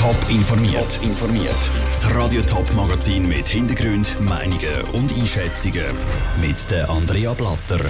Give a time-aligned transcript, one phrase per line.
[0.00, 0.98] Top informiert.
[1.02, 1.70] informiert.
[1.90, 5.84] Das Radio Top Magazin mit Hintergrund, Meinungen und Einschätzungen
[6.40, 7.84] mit der Andrea Blatter.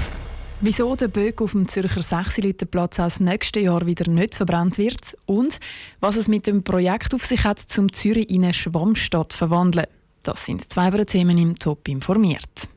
[0.61, 5.61] Wieso der Böck auf dem Zürcher Sechsiliterplatz aus nächsten Jahr wieder nicht verbrannt wird und
[6.01, 9.87] was es mit dem Projekt auf sich hat, zum Zürich in eine Schwammstadt zu verwandeln.
[10.25, 12.69] Das sind zwei Themen im Top informiert.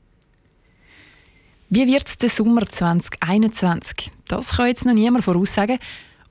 [1.72, 4.12] Wie wird der Sommer 2021?
[4.28, 5.80] Das kann jetzt noch niemand voraussagen.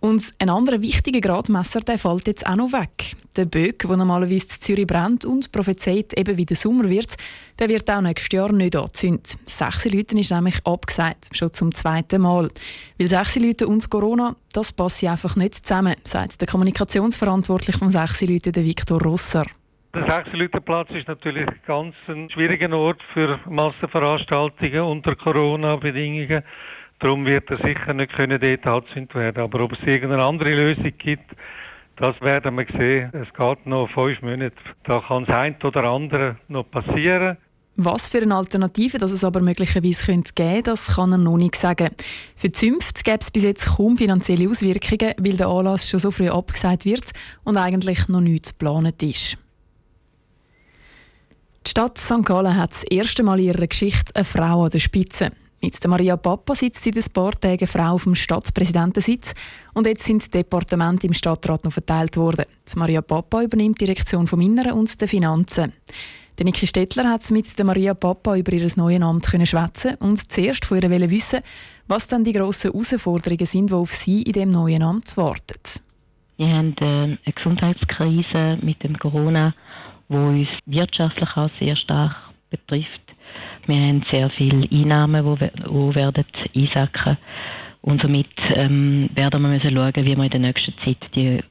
[0.02, 3.14] Und ein anderer wichtiger Gradmesser der fällt jetzt auch noch weg.
[3.36, 7.14] Der Böck, der normalerweise in Zürich brennt und prophezeit eben wie der Sommer wird,
[7.60, 9.38] der wird auch nächstes Jahr nicht angezündet.
[9.46, 12.50] Sechs Leute ist nämlich abgesagt, schon zum zweiten Mal.
[12.98, 18.22] Weil sechs Leute und Corona, das passt einfach nicht zusammen, sagt der Kommunikationsverantwortliche vom sechs
[18.22, 19.46] Leute, der Viktor Rosser.
[19.94, 26.42] Der Sechsleutenplatz ist natürlich ganz ein schwieriger Ort für Massenveranstaltungen unter Corona-Bedingungen.
[27.02, 29.42] Darum wird er sicher nicht können dort angezündet werden.
[29.42, 31.32] Aber ob es irgendeine andere Lösung gibt,
[31.96, 33.10] das werden wir sehen.
[33.12, 34.54] Es geht noch fünf Monate.
[34.84, 37.38] Da kann das eine oder andere noch passieren.
[37.74, 41.56] Was für eine Alternative das es aber möglicherweise könnte geben das kann er noch nicht
[41.56, 41.88] sagen.
[42.36, 46.10] Für die Zünfte gäbe es bis jetzt kaum finanzielle Auswirkungen, weil der Anlass schon so
[46.12, 47.10] früh abgesagt wird
[47.42, 49.38] und eigentlich noch nichts geplant ist.
[51.66, 52.24] Die Stadt St.
[52.24, 55.32] Gallen hat das erste Mal in ihrer Geschichte eine Frau an der Spitze.
[55.62, 59.32] Der Maria Papa sitzt seit ein paar Tagen Frau auf dem Stadtpräsidentensitz
[59.74, 62.46] und jetzt sind die Departemente im Stadtrat noch verteilt worden.
[62.72, 65.72] Die Maria Papa übernimmt die Direktion vom Inneren und der Finanzen.
[66.36, 70.64] Der Niki Stettler hat mit der Maria Papa über ihr neues Amt schwätzen und zuerst
[70.64, 71.40] von ihr wissen,
[71.86, 75.60] was dann die grossen Herausforderungen sind, die auf sie in dem neuen Amt warten.
[76.38, 79.54] Wir haben äh, eine Gesundheitskrise mit dem Corona,
[80.08, 83.02] wo uns wirtschaftlich auch sehr stark betrifft.
[83.66, 87.18] Wir haben sehr viele Einnahmen, die, die werden einsacken
[87.80, 91.42] und somit ähm, werden wir müssen schauen, wie wir in der nächsten Zeit die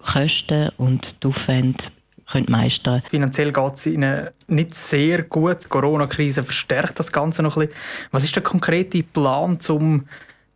[0.00, 1.82] Kosten und die Aufwände
[2.30, 5.64] können meistern Finanziell geht es Ihnen nicht sehr gut.
[5.64, 7.82] Die Corona-Krise verstärkt das Ganze noch ein bisschen.
[8.10, 10.06] Was ist der konkrete Plan, um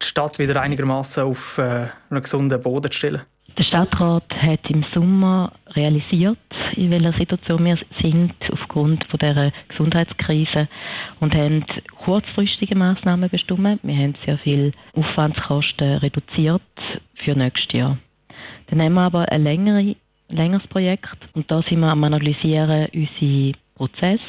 [0.01, 3.23] die Stadt wieder einigermaßen auf äh, einen gesunden Boden zu stellen?
[3.59, 6.37] Der Stadtrat hat im Sommer realisiert,
[6.75, 10.69] in welcher Situation wir sind aufgrund von der Gesundheitskrise
[11.21, 11.65] und haben
[12.05, 13.81] kurzfristige Maßnahmen bestimmt.
[13.83, 16.61] Wir haben sehr viel Aufwandskosten reduziert
[17.15, 17.99] für nächstes Jahr.
[18.67, 19.97] Dann haben wir aber ein längere,
[20.29, 24.23] längeres Projekt und da sind wir am analysieren unsere Prozesse,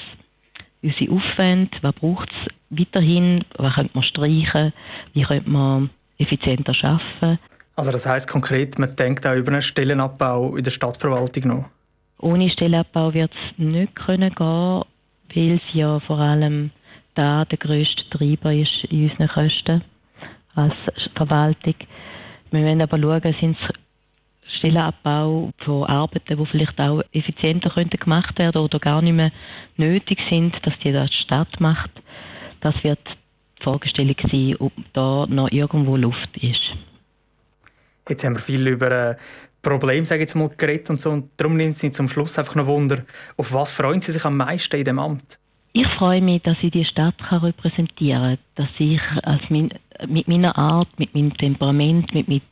[0.81, 4.71] unsere Aufwände, was braucht es weiterhin, was könnte man streichen,
[5.11, 7.39] wie könnte man effizienter arbeiten.
[7.77, 11.69] Also das heißt konkret, man denkt auch über einen Stellenabbau in der Stadtverwaltung noch?
[12.19, 14.83] Ohne Stellenabbau wird es nicht können gehen,
[15.35, 16.71] weil es ja vor allem
[17.13, 19.83] da der grösste Treiber ist in unseren Kosten
[20.55, 20.73] als
[21.13, 21.75] Verwaltung.
[22.49, 28.39] Wir wollen aber schauen, sind es Stellenabbau von Arbeiten, die vielleicht auch effizienter könnten gemacht
[28.39, 29.31] werden oder gar nicht mehr
[29.75, 31.91] nötig sind, dass die das die Stadt macht.
[32.59, 32.99] Das wird
[33.59, 36.73] die Fragestellung sein, ob da noch irgendwo Luft ist.
[38.09, 39.16] Jetzt haben wir viel über äh,
[39.62, 41.12] Probleme, sage ich jetzt mal, geredet und so.
[41.12, 43.03] Und darum nimmt es mich zum Schluss einfach noch Wunder,
[43.35, 45.38] auf was freuen Sie sich am meisten in dem Amt?
[45.73, 49.01] Ich freue mich, dass ich die Stadt kann repräsentieren kann, dass ich
[49.50, 49.69] mein,
[50.07, 52.44] mit meiner Art, mit meinem Temperament, mit, mit,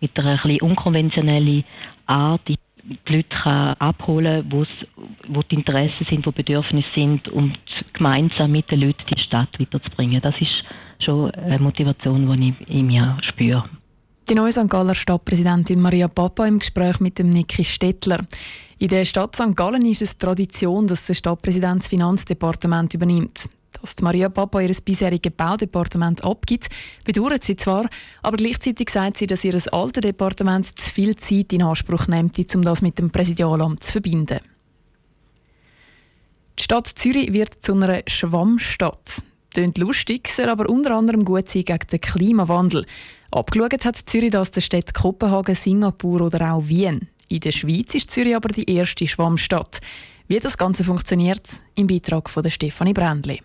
[0.00, 1.64] mit einer ein unkonventionellen
[2.06, 2.56] Art die
[3.06, 4.66] Leute kann abholen kann,
[5.28, 7.58] wo die Interessen sind, wo Bedürfnisse sind und
[7.92, 10.20] gemeinsam mit den Leuten die Stadt weiterzubringen.
[10.20, 10.64] Das ist
[10.98, 13.64] schon eine Motivation, die ich in mir spüre.
[14.28, 14.68] Die neue St.
[14.68, 18.26] Galler Stadtpräsidentin Maria Papa im Gespräch mit dem Niki Stettler.
[18.78, 19.56] In der Stadt St.
[19.56, 23.48] Gallen ist es Tradition, dass der Stadtpräsident das Finanzdepartement übernimmt.
[23.80, 26.68] Dass Maria Papa ihr bisheriges Baudepartement abgibt,
[27.04, 27.88] bedauert sie zwar,
[28.20, 32.60] aber gleichzeitig sagt sie, dass ihr altes Departement zu viel Zeit in Anspruch nimmt, um
[32.60, 34.40] das mit dem Präsidialamt zu verbinden.
[36.58, 39.22] Die Stadt Zürich wird zu einer Schwammstadt.
[39.54, 42.84] Tönt lustig, soll aber unter anderem gut sein gegen den Klimawandel.
[43.30, 47.08] Abgeschaut hat Zürich das der Städte Kopenhagen, Singapur oder auch Wien.
[47.28, 49.80] In der Schweiz ist Zürich aber die erste Schwammstadt.
[50.28, 53.42] Wie das Ganze funktioniert, im Beitrag von Stefanie Brändli.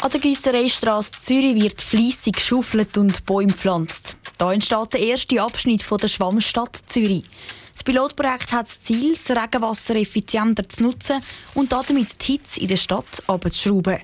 [0.00, 4.16] An der Gießereistrasse Zürich wird fleissig geschaufelt und Bäume gepflanzt.
[4.38, 7.24] Hier entsteht der erste Abschnitt von der Schwammstadt Zürich.
[7.84, 11.20] Das Pilotprojekt hat das Ziel, das Regenwasser effizienter zu nutzen
[11.52, 13.98] und damit die Hitze in der Stadt abzuschrauben.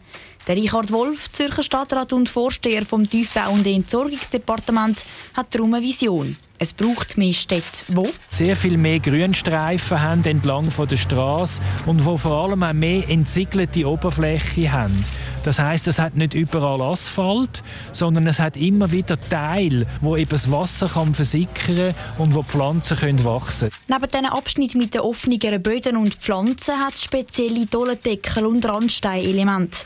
[0.46, 4.98] Der Richard Wolf, Zürcher Stadtrat und Vorsteher vom Tiefbau- und Entsorgungsdepartement,
[5.32, 6.36] hat darum eine Vision.
[6.62, 12.04] Es braucht mehr Städte, wo sehr viel mehr Grünstreifen haben entlang von der Straße und
[12.04, 15.06] wo vor allem auch mehr entsiegelte Oberfläche haben.
[15.42, 17.62] Das heißt, es hat nicht überall Asphalt,
[17.92, 22.98] sondern es hat immer wieder Teile, wo eben das Wasser kann versickern und wo Pflanzen
[22.98, 23.70] können wachsen.
[23.88, 29.78] Neben diesen Abschnitt mit den offeneren Böden und Pflanzen hat es spezielle Dollendeckel und Randsteinelemente.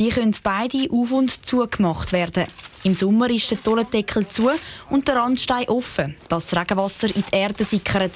[0.00, 2.46] Die können beide auf und zugemacht werden.
[2.86, 4.48] Im Sommer ist der Dollendeckel zu
[4.90, 8.12] und der Randstein offen, dass das Regenwasser in die Erde sickert.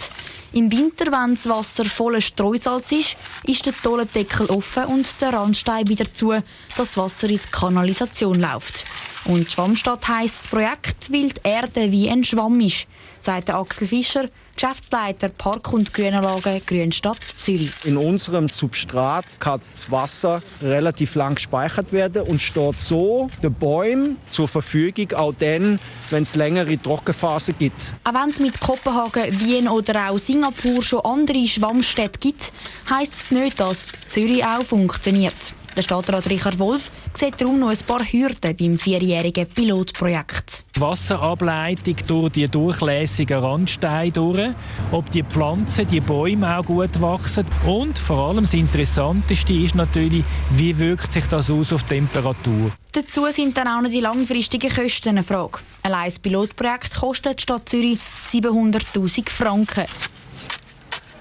[0.53, 5.89] Im Winter, wenn das Wasser voller Streusalz ist, ist der Dollendeckel offen und der Randstein
[5.89, 6.45] wieder zu, dass
[6.77, 8.85] das Wasser in die Kanalisation läuft.
[9.25, 12.87] Und Schwammstadt heisst das Projekt, weil die Erde wie ein Schwamm ist,
[13.19, 14.29] sagt Axel Fischer,
[14.61, 17.73] Geschäftsleiter Park- und Grünanlage Grünstadt Zürich.
[17.85, 24.19] In unserem Substrat kann das Wasser relativ lang gespeichert werden und steht so den Bäumen
[24.29, 25.79] zur Verfügung, auch dann,
[26.11, 27.95] wenn es längere Trockenphasen gibt.
[28.05, 32.53] Auch wenn es mit Kopenhagen, Wien oder auch Singapur schon andere Schwammstädte gibt,
[32.91, 33.79] heisst es nicht, dass
[34.13, 35.55] Zürich auch funktioniert.
[35.77, 40.65] Der Stadtrat Richard Wolf sieht darum noch ein paar Hürden beim vierjährigen Pilotprojekt.
[40.75, 44.51] Die Wasserableitung durch die durchlässigen Randsteine durch,
[44.91, 50.25] ob die Pflanzen, die Bäume auch gut wachsen und vor allem das Interessanteste ist natürlich,
[50.51, 52.73] wie wirkt sich das aus auf die Temperatur.
[52.93, 55.61] Dazu sind dann auch noch die langfristigen Kosten eine Frage.
[55.85, 57.99] Allein das Pilotprojekt kostet die Stadt Zürich
[58.33, 59.85] 700'000 Franken.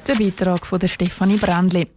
[0.07, 1.88] Der Beitrag von der Stefanie Brändli.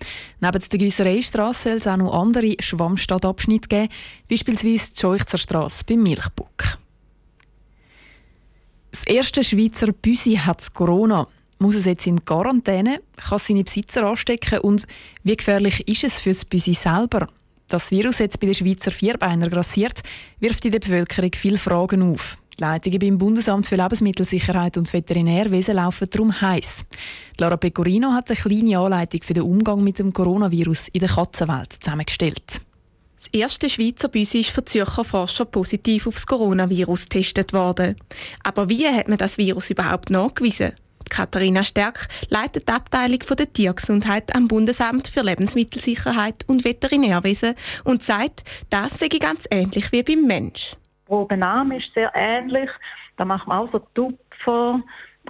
[0.40, 3.88] Neben der Gewissereistrasse soll es auch noch andere Schwammstadtabschnitte geben,
[4.28, 6.78] beispielsweise die Scheuchzer Strasse beim Milchbuck.
[8.90, 11.26] Das erste Schweizer Büsi hat Corona.
[11.58, 13.00] Muss es jetzt in Quarantäne?
[13.16, 14.58] Kann es seine Besitzer anstecken?
[14.58, 14.86] Und
[15.22, 17.28] wie gefährlich ist es für das Büsi selber?
[17.68, 20.02] Das Virus jetzt bei den Schweizer Vierbeiner grassiert,
[20.40, 22.36] wirft in der Bevölkerung viele Fragen auf.
[22.58, 26.84] Die Leitungen beim Bundesamt für Lebensmittelsicherheit und Veterinärwesen laufen darum heiß.
[27.38, 31.72] Lara Pecorino hat eine kleine Anleitung für den Umgang mit dem Coronavirus in der Katzenwelt
[31.80, 32.60] zusammengestellt.
[33.16, 37.96] Das erste Schweizer Büsi ist von Zürcher Forscher positiv auf das Coronavirus getestet worden.
[38.42, 40.72] Aber wie hat man das Virus überhaupt nachgewiesen?
[41.08, 48.44] Katharina Stärk leitet die Abteilung der Tiergesundheit am Bundesamt für Lebensmittelsicherheit und Veterinärwesen und sagt,
[48.70, 50.74] das sei ganz ähnlich wie beim Mensch.
[51.12, 52.70] Probenname ist sehr ähnlich.
[53.18, 54.80] Da macht man auch so Tupfer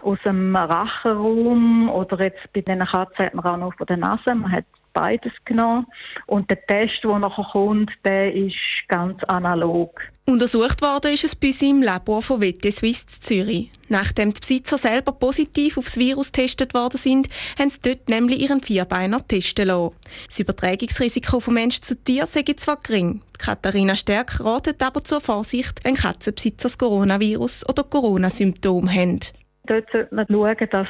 [0.01, 4.33] aus dem Rachenraum oder jetzt bei den Katzen hat man auch noch von der Nase.
[4.33, 5.87] Man hat beides genommen.
[6.27, 8.57] Und der Test, der nachher kommt, der ist
[8.89, 10.01] ganz analog.
[10.25, 13.71] Untersucht worden ist es bei im Labor von WT Swiss Zürich.
[13.89, 17.29] Nachdem die Besitzer selber positiv aufs Virus getestet worden sind,
[17.59, 19.97] haben sie dort nämlich ihren Vierbeiner testen lassen.
[20.29, 23.21] Das Übertragungsrisiko von Mensch zu Tier sei zwar gering.
[23.37, 29.21] Katharina Stärk ratet aber zur Vorsicht, wenn Katzenbesitzer das Coronavirus oder Corona-Symptome haben.
[29.67, 30.89] Dort sollte man schauen, dass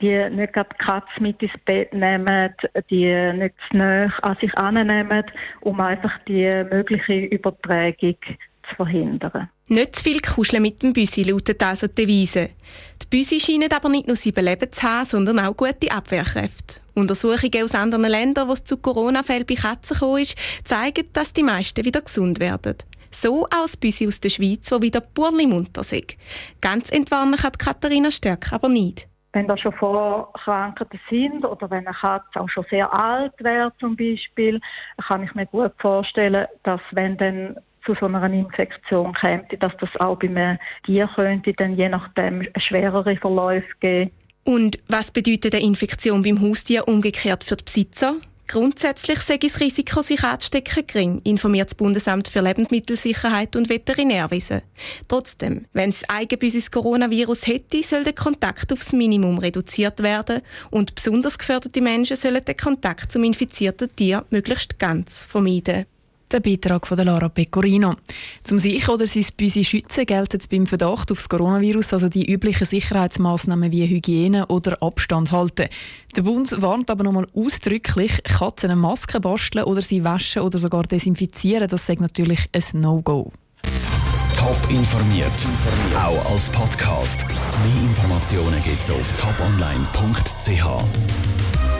[0.00, 2.54] die nicht die Katze mit ins Bett nehmen,
[2.88, 5.24] die nicht zu nahe an sich annehmen,
[5.60, 8.16] um einfach die mögliche Übertragung
[8.68, 9.48] zu verhindern.
[9.66, 12.50] Nicht zu viel kuscheln mit dem Büsi lautet also die Devise.
[13.02, 16.80] Die Büsi scheinen aber nicht nur sieben Leben zu haben, sondern auch gute Abwehrkräfte.
[16.94, 21.84] Untersuchungen aus anderen Ländern, wo es zu Corona-Fällen bei Katzen ist, zeigen, dass die meisten
[21.84, 22.76] wieder gesund werden.
[23.14, 26.16] So das Büsi aus der Schweiz, wo wieder purli munter ist.
[26.60, 29.08] Ganz entwarnen kann Katharina Stärk aber nicht.
[29.32, 33.96] Wenn da schon Vorkrankheiten sind oder wenn eine Katze auch schon sehr alt wäre zum
[33.96, 34.60] Beispiel,
[34.98, 39.90] kann ich mir gut vorstellen, dass wenn dann zu so einer Infektion käme, dass das
[39.98, 44.10] auch bei einem Tier könnte dann je nachdem schwerere Verläufe geben.
[44.44, 48.16] Und was bedeutet eine Infektion beim Haustier umgekehrt für die Besitzer?
[48.48, 54.62] Grundsätzlich sei das Risiko, sich anzustecken, gering, informiert das Bundesamt für Lebensmittelsicherheit und Veterinärwesen.
[55.08, 61.38] Trotzdem, wenn es eigenbüsis Coronavirus hätte, soll der Kontakt aufs Minimum reduziert werden und besonders
[61.38, 65.86] geförderte Menschen sollen den Kontakt zum infizierten Tier möglichst ganz vermeiden.
[66.32, 67.94] Der Beitrag von Lara Pecorino.
[68.42, 72.66] Zum sich oder sein Büsi schützen gelten beim Verdacht auf das Coronavirus also die üblichen
[72.66, 75.68] Sicherheitsmaßnahmen wie Hygiene oder Abstand halten.
[76.16, 80.84] Der Bund warnt aber nochmal ausdrücklich, Katzen eine Maske basteln oder sie waschen oder sogar
[80.84, 83.30] desinfizieren, das sagt natürlich ein No-Go.
[84.34, 85.30] Top informiert,
[85.94, 87.26] auch als Podcast.
[87.28, 91.31] Mehr Informationen gibt es auf toponline.ch.